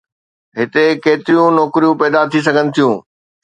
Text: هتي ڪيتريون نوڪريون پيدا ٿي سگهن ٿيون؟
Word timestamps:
هتي 0.57 0.85
ڪيتريون 1.03 1.49
نوڪريون 1.59 1.95
پيدا 2.01 2.21
ٿي 2.31 2.39
سگهن 2.45 2.67
ٿيون؟ 2.75 2.93